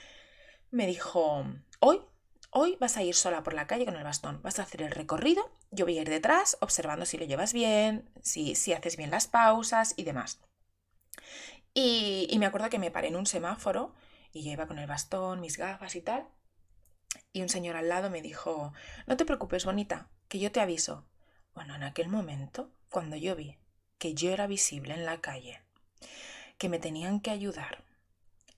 [0.71, 1.45] me dijo,
[1.79, 2.01] hoy
[2.53, 4.91] Hoy vas a ir sola por la calle con el bastón, vas a hacer el
[4.91, 9.09] recorrido, yo voy a ir detrás observando si lo llevas bien, si, si haces bien
[9.09, 10.41] las pausas y demás.
[11.73, 13.93] Y, me acuerdo que me paré en un semáforo
[14.33, 16.27] y yo iba con el bastón, mis gafas y tal.
[17.33, 18.73] Y un señor al lado me dijo,
[19.07, 21.05] no te preocupes, bonita, que yo te aviso.
[21.53, 23.57] Bueno, en aquel momento, cuando yo vi
[23.97, 25.61] que yo era visible en la calle,
[26.57, 27.83] que me tenían que ayudar,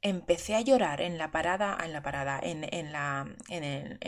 [0.01, 3.99] empecé a llorar en la parada, en la parada, en, en la, en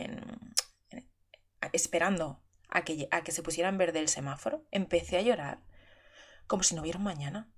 [1.73, 5.59] esperando a que, a que se pusiera en verde el semáforo, empecé a llorar
[6.47, 7.49] como si no hubiera un mañana.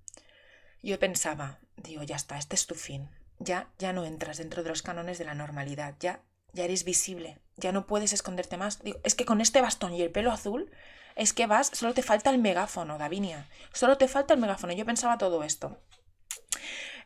[0.82, 3.08] Yo pensaba, digo, ya está, este es tu fin.
[3.38, 6.20] Ya, ya no entras dentro de los cánones de la normalidad, ya,
[6.52, 8.82] ya eres visible, ya no puedes esconderte más.
[8.82, 10.70] Digo, es que con este bastón y el pelo azul,
[11.18, 13.48] es que vas, solo te falta el megáfono, Davinia.
[13.72, 14.72] Solo te falta el megáfono.
[14.72, 15.80] Yo pensaba todo esto.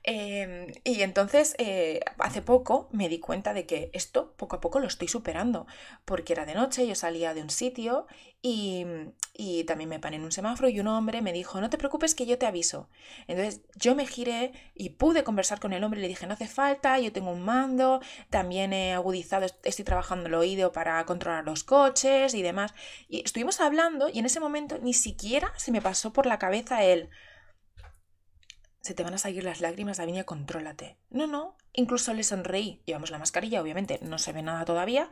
[0.05, 4.81] Em, y entonces, eh, hace poco me di cuenta de que esto poco a poco
[4.81, 5.67] lo estoy superando,
[6.05, 8.07] porque era de noche, yo salía de un sitio
[8.43, 8.85] y,
[9.33, 12.17] y, también me paré en un semáforo y un hombre me dijo, no te preocupes
[12.17, 12.89] que yo te aviso.
[13.29, 16.49] Entonces yo me giré y pude conversar con el hombre y le dije, no hace
[16.49, 21.63] falta, yo tengo un mando, también he agudizado, estoy trabajando el oído para controlar los
[21.63, 22.75] coches y demás.
[23.09, 26.83] Y estuvimos hablando y en ese momento ni siquiera se me pasó por la cabeza
[26.83, 27.09] el
[28.83, 30.99] se te van a salir las lágrimas, Davinia, contrólate.
[31.09, 32.83] No, no, incluso le sonreí.
[32.85, 35.11] Llevamos la mascarilla, obviamente, no se ve nada todavía,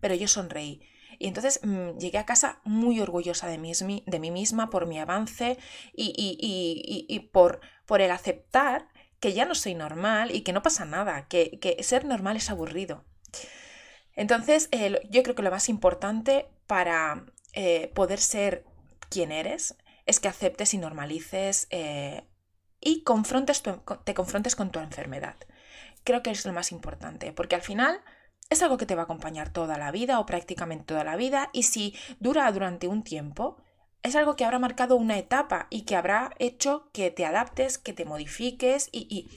[0.00, 0.82] pero yo sonreí.
[1.18, 3.72] Y entonces mmm, llegué a casa muy orgullosa de mí,
[4.06, 5.56] de mí misma por mi avance
[5.94, 8.88] y, y, y, y, por, por el aceptar
[9.20, 12.50] que ya no soy normal y que no pasa nada, que, que ser normal es
[12.50, 13.04] aburrido.
[14.16, 18.64] Entonces, eh, yo creo que lo más importante para eh, poder ser
[19.10, 22.24] quien eres es que aceptes y normalices eh,
[22.82, 23.04] y
[24.04, 25.36] te confrontes con tu enfermedad.
[26.04, 28.02] Creo que es lo más importante, porque al final
[28.50, 31.48] es algo que te va a acompañar toda la vida o prácticamente toda la vida
[31.52, 33.56] y si dura durante un tiempo,
[34.02, 37.92] es algo que habrá marcado una etapa y que habrá hecho que te adaptes, que
[37.92, 39.30] te modifiques y,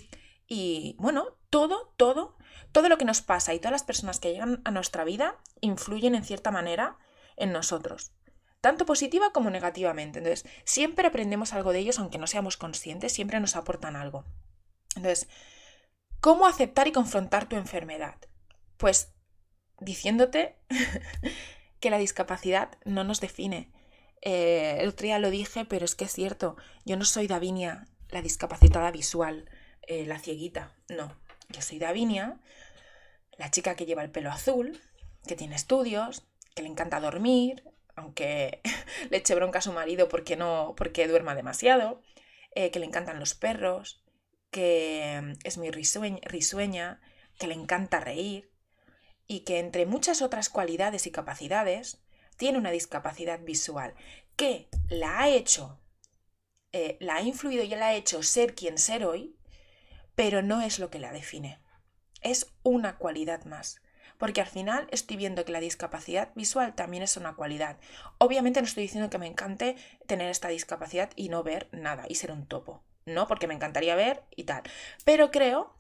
[0.48, 2.36] y bueno, todo, todo,
[2.72, 6.16] todo lo que nos pasa y todas las personas que llegan a nuestra vida influyen
[6.16, 6.98] en cierta manera
[7.38, 8.12] en nosotros
[8.66, 10.18] tanto positiva como negativamente.
[10.18, 14.26] Entonces, siempre aprendemos algo de ellos, aunque no seamos conscientes, siempre nos aportan algo.
[14.96, 15.28] Entonces,
[16.20, 18.16] ¿cómo aceptar y confrontar tu enfermedad?
[18.78, 19.14] Pues
[19.80, 20.56] diciéndote
[21.80, 23.72] que la discapacidad no nos define.
[24.24, 27.88] Eh, el otro día lo dije, pero es que es cierto, yo no soy Davinia,
[28.10, 29.48] la discapacitada visual,
[29.84, 31.16] eh, la cieguita, no.
[31.50, 32.40] Yo soy Davinia,
[33.38, 34.82] la chica que lleva el pelo azul,
[35.28, 36.26] que tiene estudios,
[36.56, 38.62] que le encanta dormir, aunque
[39.10, 42.02] le eche bronca a su marido porque no, porque duerma demasiado,
[42.54, 44.04] eh, que le encantan los perros,
[44.52, 47.02] que mm, es muy risueña,
[47.38, 48.52] que le encanta reír
[49.28, 52.02] y que entre muchas otras cualidades y capacidades
[52.38, 53.96] tiene una discapacidad visual
[54.36, 55.80] que la ha hecho,
[56.72, 59.38] eh, la ha influido y la ha hecho ser quien ser hoy,
[60.16, 61.60] pero no es lo que la define.
[62.22, 63.82] Es una cualidad más
[64.18, 67.78] porque al final estoy viendo que la discapacidad visual también es una cualidad.
[68.18, 69.76] Obviamente no estoy diciendo que me encante
[70.08, 73.96] tener esta discapacidad y no ver nada y ser un topo, no, porque me encantaría
[73.96, 74.64] ver y tal.
[75.04, 75.76] Pero creo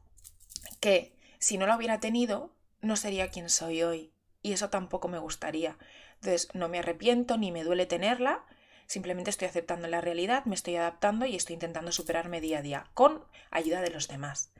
[0.80, 5.17] que si no la hubiera tenido, no sería quien soy hoy y eso tampoco me
[5.17, 5.78] gustaría.
[6.15, 8.45] Entonces, no me arrepiento ni me duele tenerla,
[8.86, 12.89] simplemente estoy aceptando la realidad, me estoy adaptando y estoy intentando superarme día a día
[12.93, 14.52] con ayuda de los demás.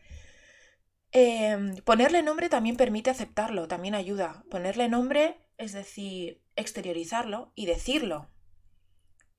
[1.17, 4.43] Em, ponerle nombre también permite aceptarlo, también ayuda.
[4.49, 8.30] Ponerle nombre es decir, exteriorizarlo y decirlo.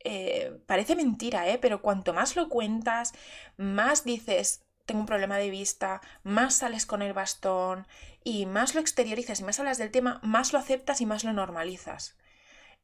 [0.03, 1.59] Eh, parece mentira, ¿eh?
[1.59, 3.13] Pero cuanto más lo cuentas,
[3.59, 7.87] más dices, tengo un problema de vista, más sales con el bastón
[8.25, 11.35] y más lo exteriorizas y más hablas del tema, más lo aceptas y más lo
[11.35, 12.17] normalizas.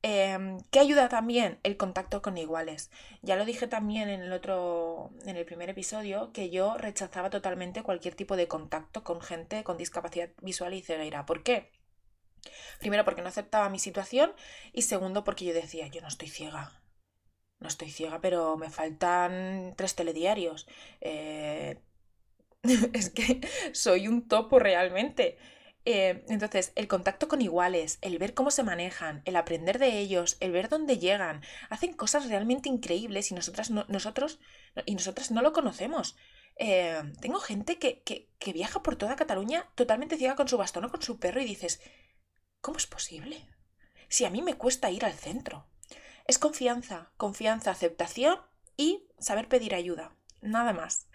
[0.02, 1.58] Eh, ¿Qué ayuda también?
[1.62, 2.90] El contacto con iguales.
[3.22, 7.82] Ya lo dije también en el otro, en el primer episodio, que yo rechazaba totalmente
[7.82, 11.24] cualquier tipo de contacto con gente con discapacidad visual y ceguera.
[11.26, 11.70] ¿Por qué?
[12.80, 14.32] Primero porque no aceptaba mi situación
[14.72, 16.72] y segundo porque yo decía, yo no estoy ciega.
[17.60, 20.68] No estoy ciega, pero me faltan tres telediarios.
[21.00, 21.78] Eh,
[22.92, 23.40] es que
[23.72, 25.38] soy un topo realmente.
[25.84, 30.36] Eh, entonces, el contacto con iguales, el ver cómo se manejan, el aprender de ellos,
[30.40, 34.38] el ver dónde llegan, hacen cosas realmente increíbles y nosotras no, nosotros
[34.86, 34.96] y
[35.30, 36.16] no lo conocemos.
[36.56, 40.84] Eh, tengo gente que, que, que, viaja por toda Cataluña totalmente ciega con su bastón
[40.84, 41.80] o con su perro y dices,
[42.60, 43.48] ¿cómo es posible?
[44.08, 45.66] Si a mí me cuesta ir al centro.
[46.26, 48.38] Es confianza, confianza, aceptación
[48.76, 50.14] y saber pedir ayuda.
[50.40, 51.08] Nada más.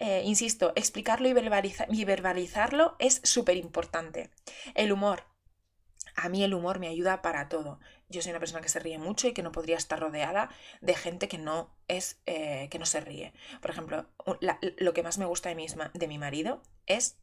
[0.00, 4.30] Eh, insisto, explicarlo y, verbalizarlo es súper importante.
[4.74, 5.24] El humor.
[6.14, 7.80] A mí el humor me ayuda para todo.
[8.08, 10.94] Yo soy una persona que se ríe mucho y que no podría estar rodeada de
[10.94, 13.32] gente que no es eh, que no se ríe.
[13.60, 14.08] Por ejemplo,
[14.78, 17.18] lo que más me gusta de mi, de mi marido es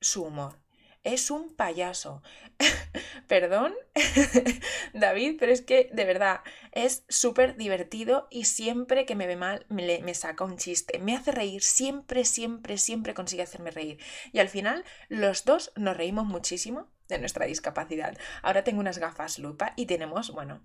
[0.00, 0.63] su humor
[1.04, 2.22] es un payaso.
[3.28, 3.74] Perdón,
[4.94, 6.40] David, pero es que de verdad
[6.72, 10.98] es súper divertido y siempre que me ve mal me, me, saca un chiste.
[10.98, 13.98] Me hace reír, siempre, siempre, siempre consigue hacerme reír.
[14.32, 18.16] Y al final los dos nos reímos muchísimo de nuestra discapacidad.
[18.42, 20.60] Ahora tengo unas gafas lupa y tenemos, bueno,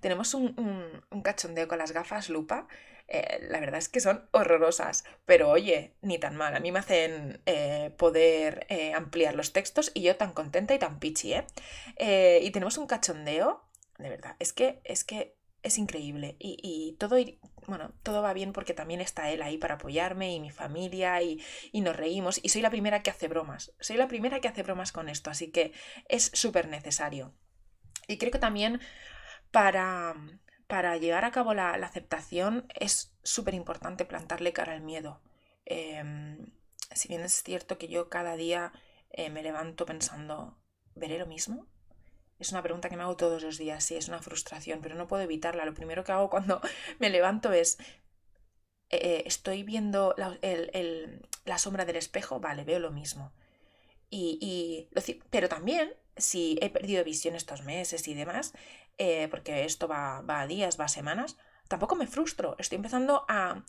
[0.00, 0.54] tenemos un,
[1.10, 2.68] un cachondeo con las gafas lupa
[3.08, 6.54] eh, la verdad es que son horrorosas, pero oye, ni tan mal.
[6.54, 10.78] A mí me hacen eh, poder eh, ampliar los textos y yo tan contenta y
[10.78, 12.40] tan pichi, ¿eh?
[12.42, 13.64] y tenemos un cachondeo,
[13.98, 16.36] de verdad, es que es, que es increíble.
[16.38, 17.16] Y, todo,
[17.66, 21.42] bueno, todo va bien porque también está él ahí para apoyarme y mi familia y,
[21.72, 22.38] y nos reímos.
[22.42, 25.30] Y soy la primera que hace bromas, soy la primera que hace bromas con esto,
[25.30, 25.72] así que
[26.08, 27.34] es súper necesario.
[28.06, 28.80] Y creo que también
[29.50, 30.14] para
[30.68, 35.20] para llevar a cabo la, aceptación es súper importante plantarle cara al miedo.
[35.64, 36.52] Em,
[36.94, 38.72] si bien es cierto que yo cada día
[39.10, 40.58] eh, me levanto pensando,
[40.94, 41.66] ¿veré lo mismo?
[42.38, 45.08] Es una pregunta que me hago todos los días, sí, es una frustración, pero no
[45.08, 45.64] puedo evitarla.
[45.64, 46.60] Lo primero que hago cuando
[47.00, 47.78] me levanto es,
[48.90, 53.32] eh, estoy viendo la, sombra del espejo, vale, veo lo mismo.
[54.10, 54.88] Y,
[55.30, 58.52] pero también, si he perdido visión estos meses y demás,
[58.98, 61.36] eh, porque esto va, va, a días, va a semanas,
[61.68, 62.56] tampoco me frustro.
[62.58, 63.64] Estoy empezando a,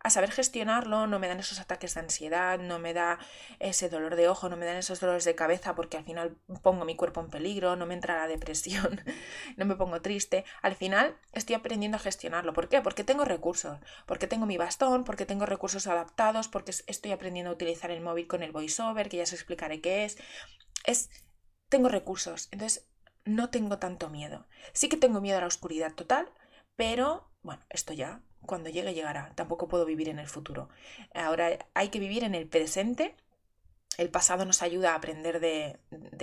[0.00, 3.18] a saber gestionarlo, no me dan esos ataques de ansiedad, no me da
[3.58, 6.84] ese dolor de ojo, no me dan esos dolores de cabeza porque al final pongo
[6.84, 9.00] mi cuerpo en peligro, no me entra la depresión,
[9.56, 10.44] no me pongo triste.
[10.62, 12.52] Al final estoy aprendiendo a gestionarlo.
[12.52, 12.80] ¿Por qué?
[12.80, 17.54] Porque tengo recursos, porque tengo mi bastón, porque tengo recursos adaptados, porque estoy aprendiendo a
[17.54, 20.18] utilizar el móvil con el voiceover, que ya os explicaré qué es.
[20.84, 21.10] Es
[21.68, 22.48] tengo recursos.
[22.52, 22.88] Entonces
[23.28, 24.46] no tengo tanto miedo.
[24.72, 26.28] Sí que tengo miedo a la oscuridad total,
[26.76, 29.32] pero bueno, esto ya, cuando llegue, llegará.
[29.34, 30.68] Tampoco puedo vivir en el futuro.
[31.14, 33.14] Ahora hay que vivir en el presente.
[33.98, 35.78] El pasado nos ayuda a aprender de,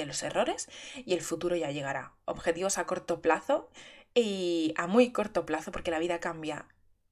[0.06, 0.70] los errores
[1.06, 2.14] y el futuro ya llegará.
[2.26, 3.70] Objetivos a corto plazo
[4.14, 6.68] y a muy corto plazo, porque la vida cambia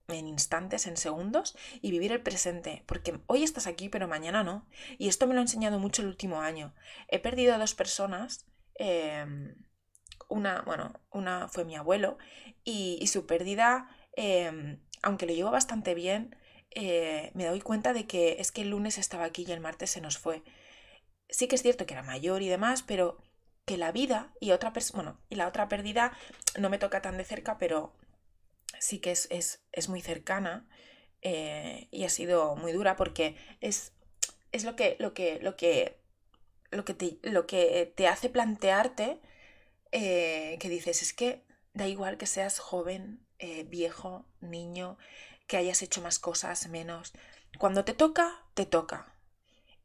[0.08, 4.68] en instantes, en segundos, y vivir el presente, porque hoy estás aquí, pero mañana no.
[4.98, 6.74] Y esto me lo ha enseñado mucho el último año.
[7.10, 9.26] He perdido a dos personas eh,
[10.34, 12.18] una, bueno, una fue mi abuelo
[12.64, 16.36] y, su pérdida, em, aunque lo llevo bastante bien,
[16.72, 19.92] eh, me doy cuenta de que es que el lunes estaba aquí y el martes
[19.92, 20.44] se nos fue.
[21.30, 23.22] Sí que es cierto que era mayor y demás, pero
[23.66, 26.12] que la vida y otra bueno, y la otra pérdida
[26.60, 27.94] no me toca tan de cerca, pero
[28.80, 30.68] sí que es, es, muy cercana
[31.22, 33.94] eh, y ha sido muy dura porque es,
[34.52, 36.02] es lo que, lo que, lo que,
[36.72, 39.22] lo que te, lo que te hace plantearte
[39.94, 44.98] eh, que dices, es que da igual que seas joven, eh, viejo, niño,
[45.48, 47.14] que hayas hecho más cosas, menos.
[47.60, 49.14] Cuando te toca, te toca.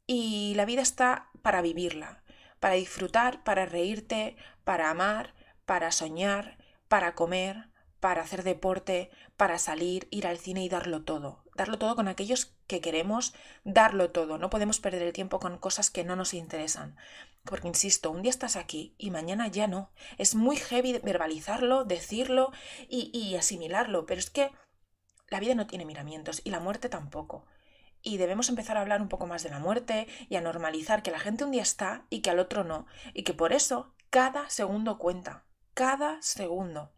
[0.07, 2.23] Y la vida está para vivirla,
[2.59, 5.35] para disfrutar, para reírte, para amar,
[5.67, 6.57] para soñar,
[6.89, 7.69] para comer,
[8.01, 11.45] para hacer deporte, para salir, ir al cine y darlo todo.
[11.55, 13.35] Darlo todo con aquellos que queremos,
[13.65, 14.39] darlo todo.
[14.39, 16.97] No podemos perder el tiempo con cosas que no nos interesan.
[17.45, 19.91] Porque, insisto, un día estás aquí y mañana ya no.
[20.19, 22.53] Es muy heavy verbalizarlo, decirlo
[22.89, 24.53] y, y asimilarlo, pero es que
[25.29, 27.47] la vida no tiene miramientos y la muerte tampoco.
[28.03, 31.11] Y debemos empezar a hablar un poco más de la muerte y a normalizar que
[31.11, 32.87] la gente un día está y que al otro no.
[33.13, 35.45] Y que por eso cada segundo cuenta.
[35.75, 36.93] Cada segundo.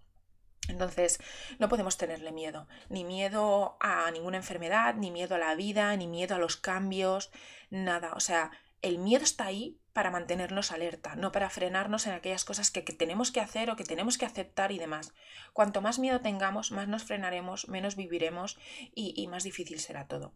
[0.68, 1.18] Entonces,
[1.58, 6.06] no podemos tenerle miedo, ni miedo a ninguna enfermedad, ni miedo a la vida, ni
[6.06, 7.30] miedo a los cambios,
[7.70, 8.12] nada.
[8.14, 8.50] O sea,
[8.82, 13.32] el miedo está ahí para mantenernos alerta, no para frenarnos en aquellas cosas que, tenemos
[13.32, 15.12] que hacer o que tenemos que aceptar y demás.
[15.52, 18.58] Cuanto más miedo tengamos, más nos frenaremos, menos viviremos
[18.94, 20.32] y, más difícil será todo.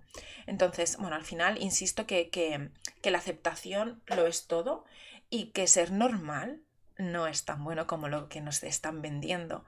[0.47, 4.85] Entonces, bueno, al final, insisto que, que la aceptación lo es todo
[5.31, 6.63] y que ser normal
[6.97, 9.65] no es tan bueno como lo que nos están vendiendo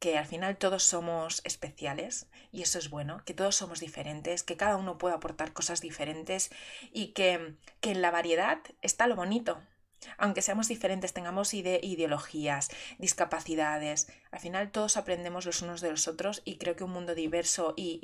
[0.00, 4.56] que al final todos somos especiales y eso es bueno, que todos somos diferentes, que
[4.56, 6.50] cada uno puede aportar cosas diferentes
[6.90, 9.62] y que, en la variedad está lo bonito.
[10.16, 16.40] Aunque seamos diferentes, tengamos ideologías, discapacidades, al final todos aprendemos los unos de los otros
[16.46, 18.00] y creo que un mundo diverso y,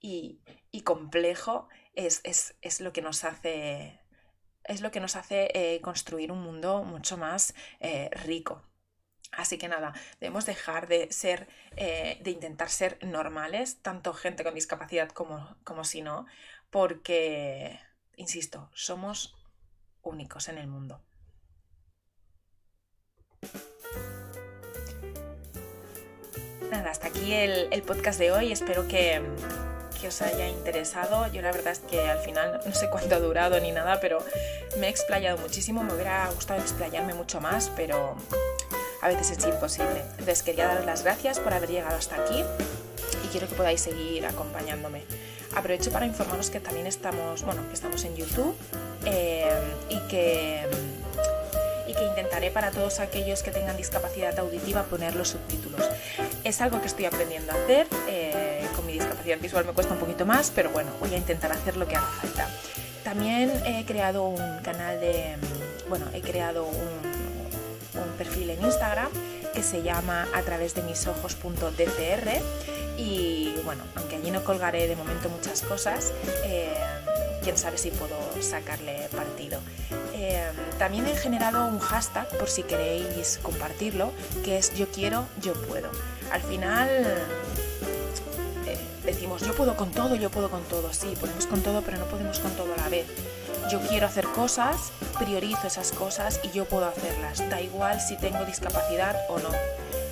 [0.00, 2.20] y, complejo es,
[2.80, 4.00] lo que nos hace
[4.64, 8.65] es lo que nos hace eh, construir un mundo mucho más eh, rico.
[9.36, 14.54] Así que nada, debemos dejar de ser, eh, de intentar ser normales, tanto gente con
[14.54, 16.26] discapacidad como, como si no,
[16.70, 17.78] porque,
[18.16, 19.36] insisto, somos
[20.02, 21.02] únicos en el mundo.
[26.70, 28.52] Nada, hasta aquí el, podcast de hoy.
[28.52, 29.22] Espero que,
[30.00, 31.30] que, os haya interesado.
[31.32, 34.18] Yo la verdad es que al final no sé cuánto ha durado ni nada, pero
[34.78, 35.84] me he explayado muchísimo.
[35.84, 38.16] Me hubiera gustado explayarme mucho más, pero
[39.06, 40.02] a veces es imposible.
[40.10, 42.42] Entonces quería daros las gracias por haber llegado hasta aquí
[43.24, 45.04] y quiero que podáis seguir acompañándome.
[45.54, 48.54] Aprovecho para informaros que también estamos, bueno, que estamos en YouTube
[49.04, 49.48] eh,
[49.88, 50.66] y que
[51.86, 55.88] y que intentaré para todos aquellos que tengan discapacidad auditiva poner los subtítulos.
[56.42, 60.00] Es algo que estoy aprendiendo a hacer, eh, con mi discapacidad visual me cuesta un
[60.00, 62.48] poquito más, pero bueno, voy a intentar hacer lo que haga falta.
[63.04, 65.36] También he creado un canal de,
[65.88, 67.05] bueno, he creado un
[68.16, 69.08] perfil en Instagram
[69.54, 72.42] que se llama a través de mis ojos.dcr
[72.98, 76.12] y bueno, aunque allí no colgaré de momento muchas cosas,
[76.44, 76.74] eh,
[77.42, 79.60] quién sabe si puedo sacarle partido.
[80.14, 84.12] Eh, también he generado un hashtag por si queréis compartirlo,
[84.44, 85.90] que es yo quiero, yo puedo.
[86.32, 86.88] Al final
[88.66, 91.98] eh, decimos yo puedo con todo, yo puedo con todo, sí, podemos con todo, pero
[91.98, 93.06] no podemos con todo a la vez
[93.70, 98.44] yo quiero hacer cosas, priorizo esas cosas y yo puedo hacerlas, da igual si tengo
[98.44, 99.50] discapacidad o no.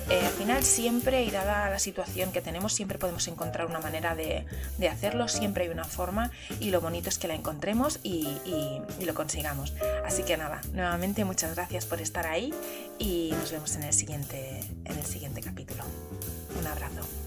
[0.09, 4.13] Eh, al final siempre, y dada la situación que tenemos, siempre podemos encontrar una manera
[4.15, 4.45] de,
[4.87, 6.29] hacerlo, siempre hay una forma
[6.59, 9.73] y lo bonito es que la encontremos y, y lo consigamos.
[10.05, 12.53] Así que nada, nuevamente muchas gracias por estar ahí
[12.99, 15.83] y nos vemos en el siguiente, en el siguiente capítulo.
[16.59, 17.24] Un abrazo.